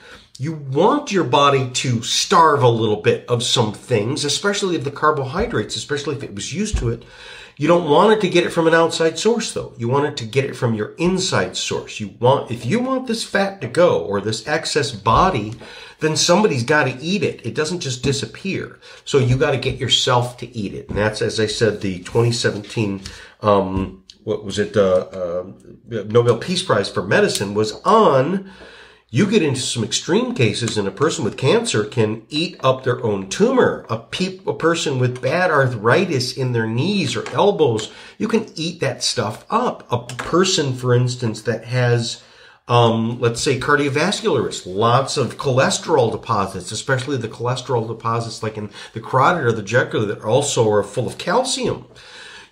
[0.42, 4.90] you want your body to starve a little bit of some things, especially of the
[4.90, 7.06] carbohydrates, especially if it was used to it.
[7.58, 9.72] You don't want it to get it from an outside source though.
[9.78, 12.00] You want it to get it from your inside source.
[12.00, 15.54] You want, if you want this fat to go or this excess body,
[16.00, 17.46] then somebody's got to eat it.
[17.46, 18.80] It doesn't just disappear.
[19.06, 20.90] So you got to get yourself to eat it.
[20.90, 23.02] And that's, as I said, the 2017,
[23.42, 25.52] um, what was it, uh, uh,
[25.88, 28.50] Nobel Peace Prize for Medicine was on
[29.14, 33.04] you get into some extreme cases and a person with cancer can eat up their
[33.04, 33.86] own tumor.
[33.90, 38.80] A, pe- a person with bad arthritis in their knees or elbows, you can eat
[38.80, 39.86] that stuff up.
[39.92, 42.24] A person, for instance, that has,
[42.70, 48.70] um, let's say cardiovascular risk, lots of cholesterol deposits, especially the cholesterol deposits like in
[48.94, 51.86] the carotid or the jugular that also are full of calcium.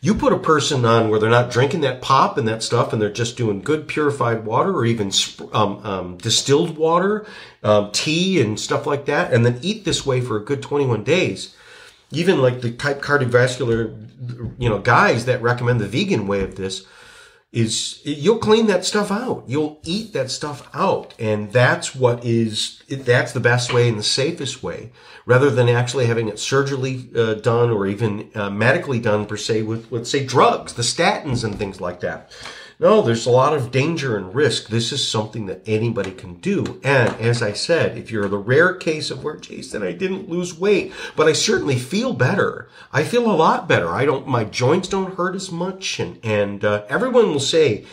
[0.02, 3.02] You put a person on where they're not drinking that pop and that stuff, and
[3.02, 5.12] they're just doing good purified water or even
[5.52, 7.26] um, um, distilled water,
[7.64, 11.04] um, tea and stuff like that, and then eat this way for a good 21
[11.04, 11.54] days.
[12.12, 13.94] Even like the type cardiovascular,
[14.58, 16.86] you know, guys that recommend the vegan way of this,
[17.52, 19.44] is you'll clean that stuff out.
[19.48, 21.16] You'll eat that stuff out.
[21.18, 24.92] And that's what is, that's the best way and the safest way
[25.26, 29.64] rather than actually having it surgically uh, done or even uh, medically done per se
[29.64, 32.32] with, let's say drugs, the statins and things like that.
[32.82, 34.70] No, there's a lot of danger and risk.
[34.70, 36.80] This is something that anybody can do.
[36.82, 40.58] And as I said, if you're the rare case of where Jason, I didn't lose
[40.58, 42.70] weight, but I certainly feel better.
[42.94, 43.90] I feel a lot better.
[43.90, 46.00] I don't, my joints don't hurt as much.
[46.00, 47.86] And, and, uh, everyone will say,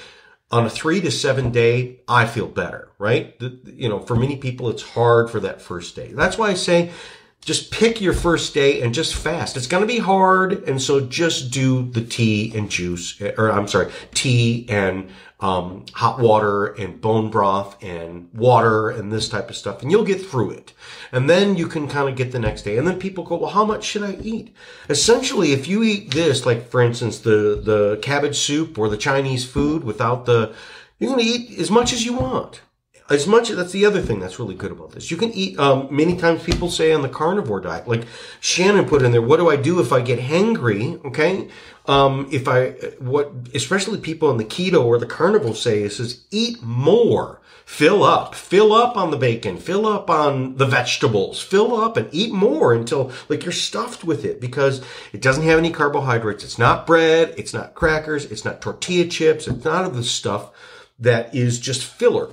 [0.53, 3.37] on a three to seven day, I feel better, right?
[3.41, 6.13] The, you know, for many people, it's hard for that first day.
[6.13, 6.93] That's why I say
[7.47, 9.57] just pick your first day and just fast.
[9.57, 10.65] It's going to be hard.
[10.69, 16.19] And so just do the tea and juice, or I'm sorry, tea and um, hot
[16.19, 19.81] water and bone broth and water and this type of stuff.
[19.81, 20.73] And you'll get through it.
[21.13, 22.79] And then you can kind of get the next day.
[22.79, 24.53] And then people go, well, how much should I eat?
[24.89, 29.45] Essentially, if you eat this, like for instance, the, the cabbage soup or the Chinese
[29.45, 30.53] food without the,
[30.99, 32.61] you're going to eat as much as you want
[33.09, 35.11] as much as that's the other thing that's really good about this.
[35.11, 35.59] You can eat.
[35.59, 38.05] Um, many times people say on the carnivore diet, like
[38.41, 41.05] Shannon put in there, what do I do if I get hangry?
[41.05, 41.49] Okay,
[41.87, 46.25] um, if I what especially people in the keto or the carnivore say is, is
[46.31, 51.81] eat more, fill up, fill up on the bacon, fill up on the vegetables, fill
[51.81, 55.71] up and eat more until like you're stuffed with it because it doesn't have any
[55.71, 56.43] carbohydrates.
[56.43, 60.51] It's not bread, it's not crackers, it's not tortilla chips, it's not of the stuff
[60.99, 62.33] that is just filler.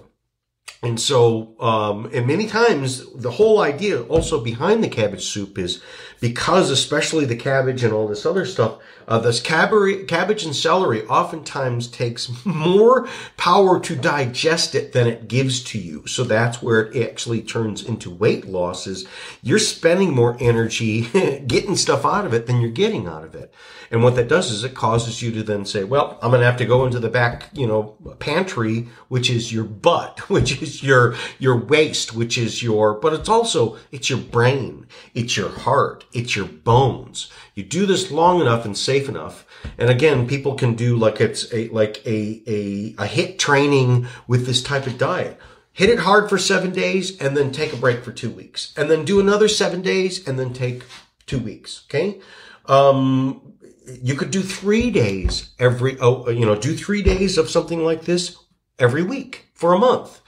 [0.84, 5.82] And so, um, and many times the whole idea also behind the cabbage soup is
[6.19, 11.06] because especially the cabbage and all this other stuff, uh, this cabbage, cabbage and celery
[11.08, 16.06] oftentimes takes more power to digest it than it gives to you.
[16.06, 19.08] So that's where it actually turns into weight losses.
[19.41, 21.02] You're spending more energy
[21.48, 23.54] getting stuff out of it than you're getting out of it.
[23.93, 26.47] And what that does is it causes you to then say, well, I'm going to
[26.47, 30.82] have to go into the back, you know, pantry, which is your butt, which is
[30.82, 34.88] your, your waist, which is your, but it's also, it's your brain.
[35.13, 36.06] It's your heart.
[36.12, 37.29] It's your bones.
[37.53, 39.45] You do this long enough and safe enough.
[39.77, 44.47] And again, people can do like it's a, like a, a, a HIIT training with
[44.47, 45.38] this type of diet.
[45.71, 48.89] Hit it hard for seven days and then take a break for two weeks and
[48.89, 50.82] then do another seven days and then take
[51.27, 51.84] two weeks.
[51.88, 52.19] Okay.
[52.65, 53.53] Um,
[53.86, 58.06] you could do three days every, oh, you know, do three days of something like
[58.06, 58.38] this
[58.80, 60.22] every week for a month.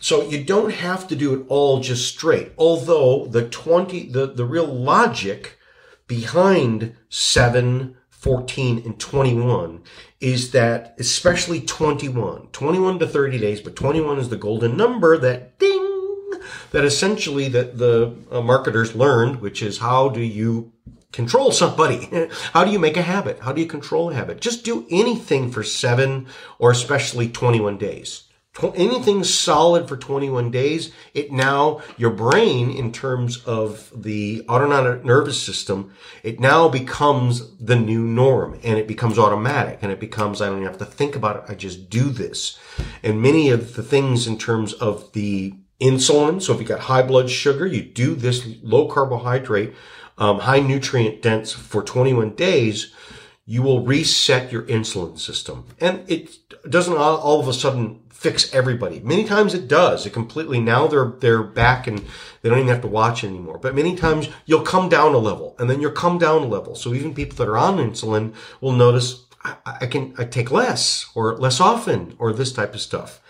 [0.00, 2.52] So you don't have to do it all just straight.
[2.58, 5.58] Although the 20, the, the real logic
[6.06, 9.82] behind 7, 14, and 21
[10.20, 15.58] is that especially 21, 21 to 30 days, but 21 is the golden number that
[15.58, 16.32] ding,
[16.70, 20.72] that essentially that the uh, marketers learned, which is how do you
[21.14, 22.08] control somebody?
[22.52, 23.40] How do you make a habit?
[23.40, 24.40] How do you control a habit?
[24.40, 26.26] Just do anything for seven
[26.58, 28.24] or especially 21 days
[28.74, 35.42] anything solid for 21 days, it now, your brain, in terms of the autonomic nervous
[35.42, 40.46] system, it now becomes the new norm and it becomes automatic and it becomes, I
[40.46, 41.44] don't even have to think about it.
[41.48, 42.58] I just do this.
[43.02, 47.02] And many of the things in terms of the insulin, so if you got high
[47.02, 49.74] blood sugar, you do this low carbohydrate,
[50.18, 52.92] um, high nutrient dense for 21 days,
[53.46, 55.66] you will reset your insulin system.
[55.80, 59.00] And it doesn't all, all of a sudden fix everybody.
[59.00, 60.06] Many times it does.
[60.06, 61.98] It completely, now they're, they're back and
[62.40, 63.58] they don't even have to watch anymore.
[63.58, 66.74] But many times you'll come down a level and then you'll come down a level.
[66.74, 71.10] So even people that are on insulin will notice I, I can, I take less
[71.14, 73.20] or less often or this type of stuff.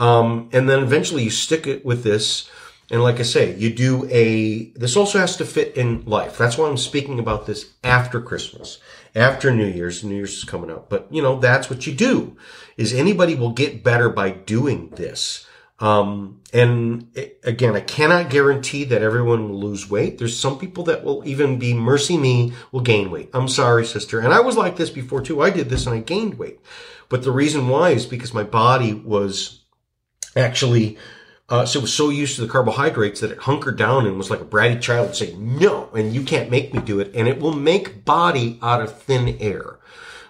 [0.00, 2.50] Um, and then eventually you stick it with this.
[2.90, 6.36] And like I say, you do a, this also has to fit in life.
[6.36, 8.78] That's why I'm speaking about this after Christmas
[9.14, 10.02] after New Year's.
[10.02, 12.36] New Year's is coming up, but you know, that's what you do
[12.76, 15.46] is anybody will get better by doing this.
[15.78, 20.18] Um, and it, again, I cannot guarantee that everyone will lose weight.
[20.18, 23.30] There's some people that will even be mercy me will gain weight.
[23.32, 24.20] I'm sorry, sister.
[24.20, 25.40] And I was like this before too.
[25.40, 26.60] I did this and I gained weight.
[27.08, 29.60] But the reason why is because my body was
[30.36, 30.98] actually
[31.50, 34.30] uh, so it was so used to the carbohydrates that it hunkered down and was
[34.30, 37.10] like a bratty child saying, no, and you can't make me do it.
[37.12, 39.80] And it will make body out of thin air.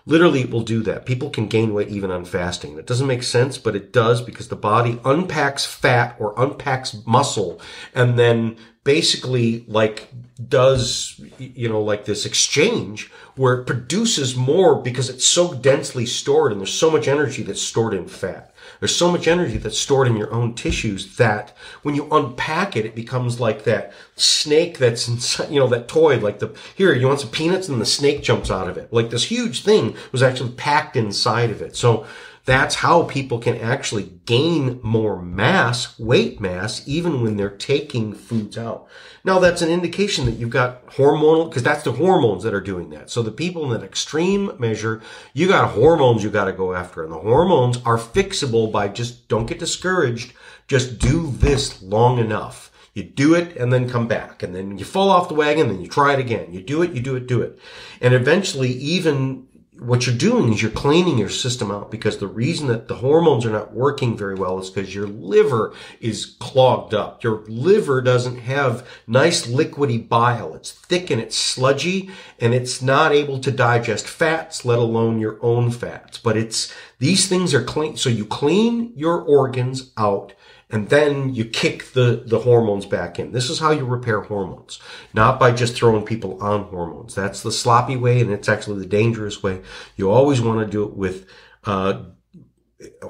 [0.06, 1.04] Literally, it will do that.
[1.04, 2.74] People can gain weight even on fasting.
[2.74, 7.60] That doesn't make sense, but it does because the body unpacks fat or unpacks muscle
[7.94, 10.08] and then basically like
[10.48, 16.50] does, you know, like this exchange where it produces more because it's so densely stored
[16.50, 18.49] and there's so much energy that's stored in fat.
[18.80, 22.86] There's so much energy that's stored in your own tissues that when you unpack it,
[22.86, 27.06] it becomes like that snake that's inside, you know, that toy, like the, here, you
[27.06, 28.92] want some peanuts and the snake jumps out of it.
[28.92, 31.76] Like this huge thing was actually packed inside of it.
[31.76, 32.06] So
[32.50, 38.58] that's how people can actually gain more mass, weight mass, even when they're taking foods
[38.58, 38.88] out.
[39.22, 42.90] Now that's an indication that you've got hormonal, because that's the hormones that are doing
[42.90, 43.08] that.
[43.08, 45.00] So the people in that extreme measure,
[45.32, 47.04] you got hormones you got to go after.
[47.04, 50.32] And the hormones are fixable by just don't get discouraged.
[50.66, 52.72] Just do this long enough.
[52.94, 55.80] You do it and then come back and then you fall off the wagon, then
[55.80, 56.52] you try it again.
[56.52, 57.56] You do it, you do it, do it.
[58.00, 59.46] And eventually even
[59.80, 63.46] what you're doing is you're cleaning your system out because the reason that the hormones
[63.46, 67.24] are not working very well is because your liver is clogged up.
[67.24, 70.54] Your liver doesn't have nice liquidy bile.
[70.54, 75.38] It's thick and it's sludgy and it's not able to digest fats, let alone your
[75.40, 76.18] own fats.
[76.18, 77.96] But it's, these things are clean.
[77.96, 80.34] So you clean your organs out
[80.70, 83.32] and then you kick the, the hormones back in.
[83.32, 84.80] This is how you repair hormones,
[85.12, 87.14] not by just throwing people on hormones.
[87.14, 89.62] That's the sloppy way, and it's actually the dangerous way.
[89.96, 91.26] You always want to do it with,
[91.64, 92.02] uh,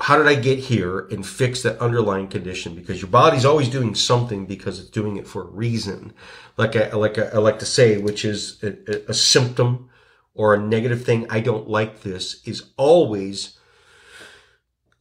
[0.01, 2.75] how did I get here and fix that underlying condition?
[2.75, 6.12] Because your body's always doing something because it's doing it for a reason.
[6.57, 9.90] Like I, like I, I like to say, which is a, a symptom
[10.35, 11.27] or a negative thing.
[11.31, 13.59] I don't like this is always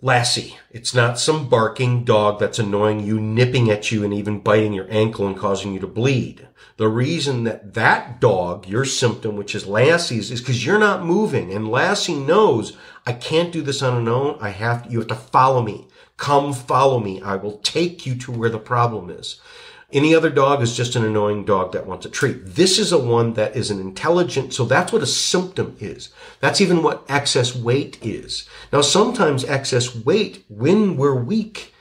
[0.02, 0.58] Lassie.
[0.72, 4.88] It's not some barking dog that's annoying you, nipping at you and even biting your
[4.90, 6.48] ankle and causing you to bleed.
[6.78, 11.52] The reason that that dog, your symptom, which is Lassie's, is because you're not moving.
[11.52, 14.38] And Lassie knows I can't do this on my own.
[14.40, 15.90] I have, you have to follow me.
[16.16, 17.22] Come follow me.
[17.22, 19.42] I will take you to where the problem is.
[19.92, 22.46] Any other dog is just an annoying dog that wants a treat.
[22.46, 26.10] This is a one that is an intelligent, so that's what a symptom is.
[26.42, 28.48] That's even what excess weight is.
[28.72, 31.74] Now, sometimes excess weight, when we're weak,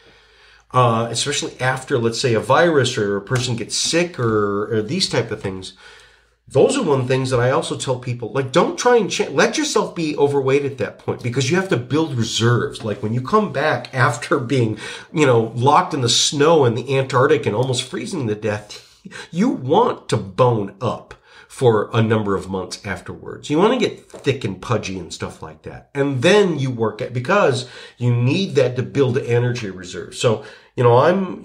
[0.71, 5.09] uh, especially after, let's say, a virus or a person gets sick or, or these
[5.11, 5.75] type of things,
[6.51, 9.59] those are one things that I also tell people, like, don't try and ch- let
[9.59, 12.83] yourself be overweight at that point because you have to build reserves.
[12.83, 14.79] Like when you come back after being,
[15.13, 18.99] you know, locked in the snow in the Antarctic and almost freezing to death,
[19.31, 21.15] you want to bone up.
[21.49, 23.49] for a number of months afterwards.
[23.51, 25.89] You want to get thick and pudgy and stuff like that.
[25.95, 30.15] And then you work at, because you need that to build energy reserve.
[30.15, 30.45] So,
[30.77, 31.43] you know, I'm,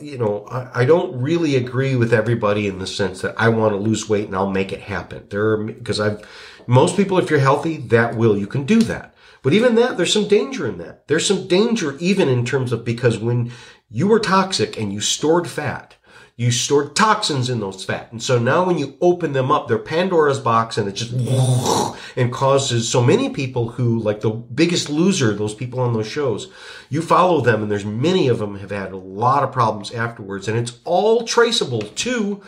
[0.00, 3.72] you know, I, I don't really agree with everybody in the sense that I want
[3.72, 5.26] to lose weight and I'll make it happen.
[5.30, 6.26] There because I've,
[6.66, 9.14] most people, if you're healthy, that will, you can do that.
[9.42, 11.06] But even that, there's some danger in that.
[11.08, 13.52] There's some danger even in terms of because when
[13.90, 15.96] you were toxic and you stored fat,
[16.38, 18.12] you stored toxins in those fat.
[18.12, 21.12] And so now when you open them up, they're Pandora's box and it just
[22.16, 26.46] and causes so many people who like the biggest loser, those people on those shows,
[26.88, 30.46] you follow them and there's many of them have had a lot of problems afterwards.
[30.46, 32.40] And it's all traceable to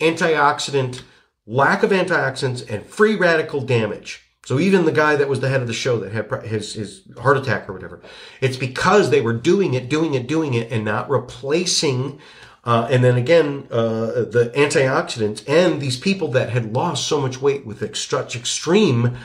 [0.00, 1.02] antioxidant,
[1.46, 4.24] lack of antioxidants and free radical damage.
[4.44, 7.02] So even the guy that was the head of the show that had his, his
[7.16, 8.02] heart attack or whatever,
[8.40, 12.18] it's because they were doing it, doing it, doing it and not replacing
[12.66, 17.40] uh, and then again, uh, the antioxidants and these people that had lost so much
[17.40, 19.16] weight with such extreme,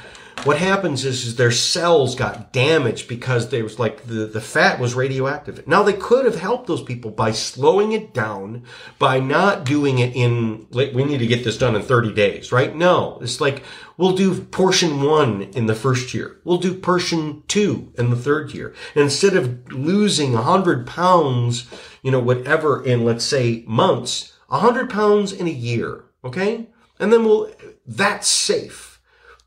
[0.43, 4.79] what happens is, is their cells got damaged because there was like the, the fat
[4.79, 5.67] was radioactive.
[5.67, 8.63] Now they could have helped those people by slowing it down,
[8.97, 12.51] by not doing it in, like, we need to get this done in 30 days,
[12.51, 12.75] right?
[12.75, 13.63] No, it's like,
[13.97, 16.39] we'll do portion one in the first year.
[16.43, 18.73] We'll do portion two in the third year.
[18.95, 21.69] And instead of losing a hundred pounds,
[22.01, 26.05] you know, whatever in, let's say, months, a hundred pounds in a year.
[26.23, 26.67] Okay.
[26.99, 27.51] And then we'll,
[27.85, 28.90] that's safe.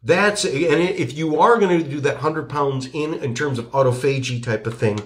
[0.05, 3.71] That's, and if you are going to do that hundred pounds in, in terms of
[3.71, 5.01] autophagy type of thing,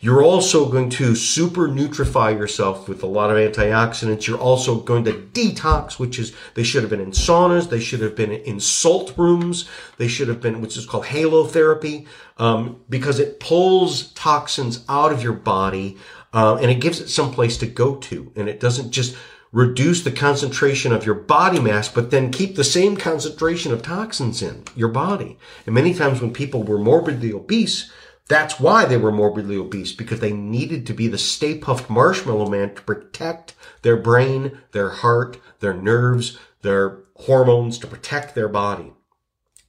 [0.00, 4.26] you're also going to super nutrify yourself with a lot of antioxidants.
[4.26, 7.68] You're also going to detox, which is, they should have been in saunas.
[7.68, 9.68] They should have been in salt rooms.
[9.96, 12.06] They should have been, which is called halotherapy,
[12.38, 15.96] um, because it pulls toxins out of your body
[16.32, 18.32] uh, and it gives it some place to go to.
[18.36, 19.16] And it doesn't just
[19.52, 24.42] reduce the concentration of your body mass, but then keep the same concentration of toxins
[24.42, 25.38] in your body.
[25.64, 27.90] And many times when people were morbidly obese,
[28.28, 32.50] that's why they were morbidly obese, because they needed to be the Stay Puft Marshmallow
[32.50, 38.92] Man to protect their brain, their heart, their nerves, their hormones, to protect their body.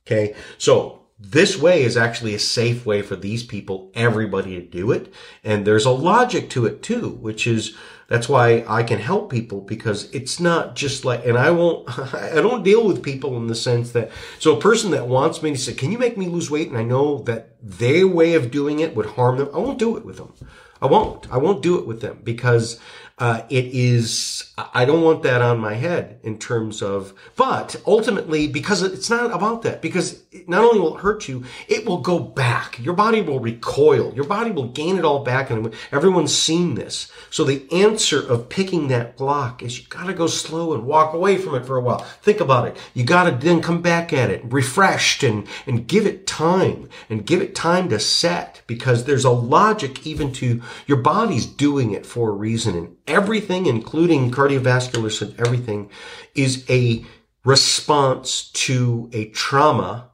[0.05, 0.35] Okay.
[0.57, 5.13] So this way is actually a safe way for these people, everybody to do it.
[5.43, 7.77] And there's a logic to it too, which is,
[8.09, 12.41] that's why I can help people because it's not just like, and I won't, I
[12.41, 15.57] don't deal with people in the sense that, so a person that wants me to
[15.57, 16.67] say, can you make me lose weight?
[16.69, 19.49] And I know that their way of doing it would harm them.
[19.53, 20.33] I won't do it with them.
[20.81, 21.31] I won't.
[21.31, 22.79] I won't do it with them because
[23.19, 28.47] uh, it is, I don't want that on my head in terms of, but ultimately,
[28.47, 32.19] because it's not about that, because not only will it hurt you, it will go
[32.19, 32.77] back.
[32.79, 34.13] Your body will recoil.
[34.13, 35.49] Your body will gain it all back.
[35.49, 37.11] And everyone's seen this.
[37.31, 41.37] So the answer of picking that block is you gotta go slow and walk away
[41.37, 41.99] from it for a while.
[42.21, 42.77] Think about it.
[42.93, 47.41] You gotta then come back at it refreshed and, and give it time and give
[47.41, 52.29] it time to set because there's a logic even to your body's doing it for
[52.29, 52.75] a reason.
[52.75, 55.89] And everything, including cardiovascular and everything,
[56.35, 57.03] is a
[57.43, 60.08] response to a trauma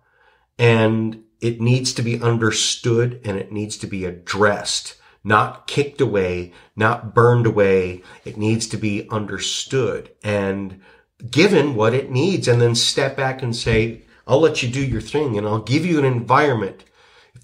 [0.57, 6.53] and it needs to be understood and it needs to be addressed, not kicked away,
[6.75, 8.01] not burned away.
[8.23, 10.81] It needs to be understood and
[11.29, 15.01] given what it needs and then step back and say, I'll let you do your
[15.01, 16.83] thing and I'll give you an environment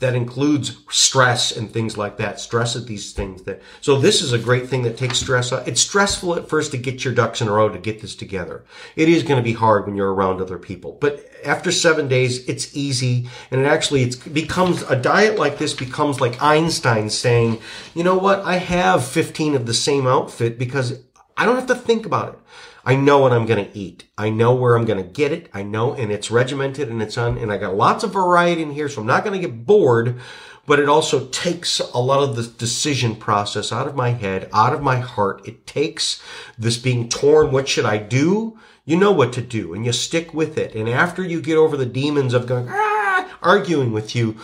[0.02, 2.40] that includes stress and things like that.
[2.40, 5.68] Stress at these things that, so this is a great thing that takes stress out.
[5.68, 8.66] It's stressful at first to get your ducks in a row to get this together.
[8.96, 12.48] It is going to be hard when you're around other people, but after seven days,
[12.50, 13.30] it's easy.
[13.52, 17.60] And it actually, it becomes a diet like this becomes like Einstein saying,
[17.94, 18.42] you know what?
[18.42, 21.00] I have 15 of the same outfit because
[21.38, 22.40] I don't have to think about it.
[22.84, 24.06] I know what I'm going to eat.
[24.18, 25.50] I know where I'm going to get it.
[25.54, 28.72] I know, and it's regimented and it's on, and I got lots of variety in
[28.72, 30.20] here, so I'm not going to get bored,
[30.66, 34.74] but it also takes a lot of the decision process out of my head, out
[34.74, 35.48] of my heart.
[35.48, 36.22] It takes
[36.58, 37.52] this being torn.
[37.52, 38.58] What should I do?
[38.84, 40.74] You know what to do and you stick with it.
[40.74, 44.38] And after you get over the demons of going, ah, arguing with you,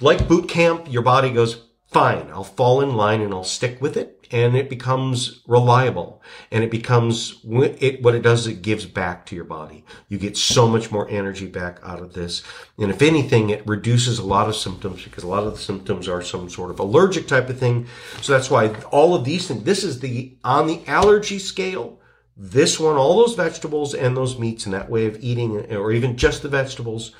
[0.00, 3.96] like boot camp, your body goes, fine, I'll fall in line and I'll stick with
[3.96, 9.26] it and it becomes reliable and it becomes it what it does it gives back
[9.26, 9.84] to your body.
[10.08, 12.42] You get so much more energy back out of this.
[12.78, 16.08] And if anything it reduces a lot of symptoms because a lot of the symptoms
[16.08, 17.86] are some sort of allergic type of thing.
[18.20, 22.00] So that's why all of these things this is the on the allergy scale
[22.36, 26.16] this one all those vegetables and those meats and that way of eating or even
[26.16, 27.12] just the vegetables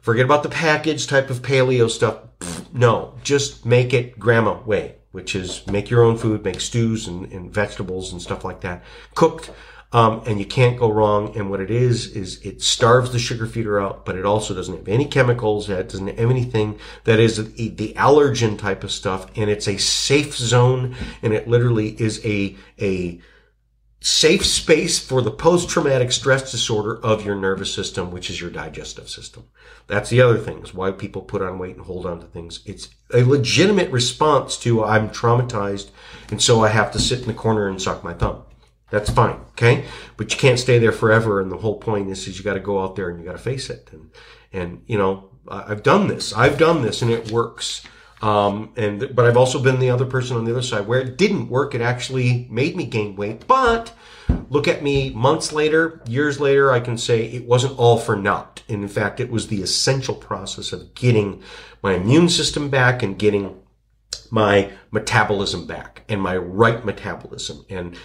[0.00, 2.18] forget about the package type of paleo stuff.
[2.72, 7.20] No just make it grandma way which is make your own food, make stews and,
[7.34, 8.78] and vegetables and stuff like that,
[9.14, 9.50] cooked
[9.90, 11.34] Um, and you can't go wrong.
[11.36, 14.76] And what it is, is it starves the sugar feeder out, but it also doesn't
[14.76, 15.70] have any chemicals.
[15.70, 19.26] It doesn't have anything that is the allergen type of stuff.
[19.34, 20.94] And it's a safe zone.
[21.22, 23.18] And it literally is a, a,
[24.00, 29.08] safe space for the post-traumatic stress disorder of your nervous system, which is your digestive
[29.08, 29.44] system.
[29.88, 32.60] That's the other thing is why people put on weight and hold on to things.
[32.64, 35.90] It's a legitimate response to I'm traumatized
[36.30, 38.44] and so I have to sit in the corner and suck my thumb.
[38.90, 39.40] That's fine.
[39.50, 39.84] Okay.
[40.16, 41.40] But you can't stay there forever.
[41.40, 43.32] And the whole point is, is you got to go out there and you got
[43.32, 43.90] to face it.
[43.92, 44.10] And,
[44.52, 46.32] and, you know, I've done this.
[46.32, 47.82] I've done this and it works.
[48.20, 51.16] Um, and, but I've also been the other person on the other side where it
[51.16, 51.74] didn't work.
[51.74, 53.46] It actually made me gain weight.
[53.46, 53.92] But
[54.48, 58.62] look at me months later, years later, I can say it wasn't all for naught.
[58.68, 61.42] And in fact, it was the essential process of getting
[61.82, 63.60] my immune system back and getting
[64.30, 67.96] my metabolism back and my right metabolism and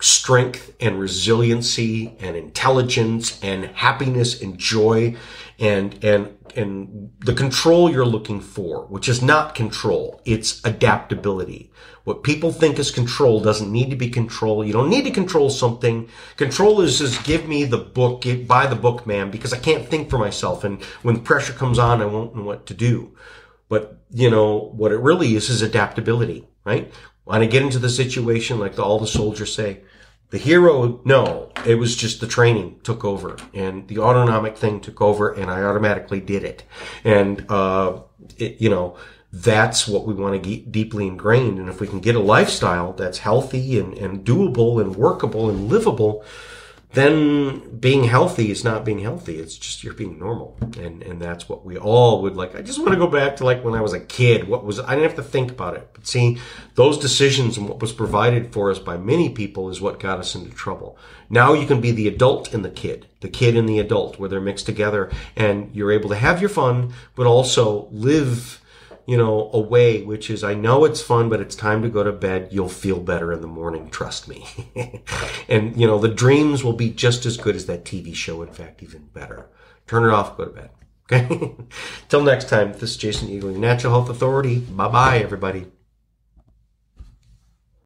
[0.00, 5.16] strength and resiliency and intelligence and happiness and joy
[5.58, 10.20] and, and, and the control you're looking for, which is not control.
[10.24, 11.72] It's adaptability.
[12.04, 14.64] What people think is control doesn't need to be control.
[14.64, 16.08] You don't need to control something.
[16.36, 19.86] Control is just give me the book, give, buy the book, man, because I can't
[19.86, 20.64] think for myself.
[20.64, 23.14] And when pressure comes on, I won't know what to do.
[23.68, 26.90] But, you know, what it really is is adaptability, right?
[27.24, 29.82] When I get into the situation, like the, all the soldiers say,
[30.30, 35.00] the hero, no, it was just the training took over and the autonomic thing took
[35.00, 36.64] over and I automatically did it.
[37.02, 38.00] And, uh,
[38.36, 38.96] it, you know,
[39.32, 41.58] that's what we want to get deeply ingrained.
[41.58, 45.68] And if we can get a lifestyle that's healthy and, and doable and workable and
[45.68, 46.24] livable,
[46.92, 49.38] then being healthy is not being healthy.
[49.38, 50.56] It's just you're being normal.
[50.78, 52.56] And, and that's what we all would like.
[52.56, 54.48] I just want to go back to like when I was a kid.
[54.48, 55.90] What was, I didn't have to think about it.
[55.92, 56.38] But see,
[56.76, 60.34] those decisions and what was provided for us by many people is what got us
[60.34, 60.96] into trouble.
[61.28, 64.30] Now you can be the adult and the kid, the kid and the adult where
[64.30, 68.57] they're mixed together and you're able to have your fun, but also live
[69.08, 72.12] you know, away, which is, I know it's fun, but it's time to go to
[72.12, 72.50] bed.
[72.52, 73.88] You'll feel better in the morning.
[73.88, 74.46] Trust me.
[75.48, 78.42] and, you know, the dreams will be just as good as that TV show.
[78.42, 79.48] In fact, even better.
[79.86, 80.70] Turn it off, go to bed.
[81.10, 81.54] Okay.
[82.10, 84.58] Till next time, this is Jason Eagle, your natural health authority.
[84.58, 85.64] Bye bye, everybody.